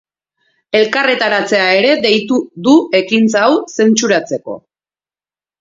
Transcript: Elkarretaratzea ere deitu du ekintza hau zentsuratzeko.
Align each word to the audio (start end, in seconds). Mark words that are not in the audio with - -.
Elkarretaratzea 0.79 1.67
ere 1.81 1.91
deitu 2.07 2.39
du 2.69 2.75
ekintza 3.03 3.47
hau 3.51 3.55
zentsuratzeko. 3.81 4.61